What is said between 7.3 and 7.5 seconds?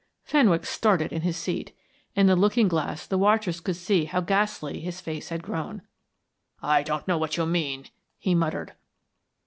you